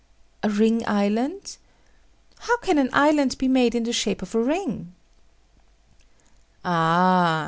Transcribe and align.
A 0.41 0.49
ring 0.49 0.83
island? 0.87 1.57
How 2.39 2.57
can 2.57 2.79
an 2.79 2.89
island 2.91 3.37
be 3.37 3.47
made 3.47 3.75
in 3.75 3.83
the 3.83 3.93
shape 3.93 4.23
of 4.23 4.33
a 4.33 4.41
ring? 4.41 4.95
Ah! 6.65 7.39